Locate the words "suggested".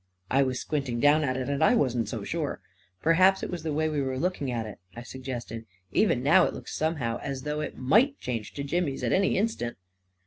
5.03-5.67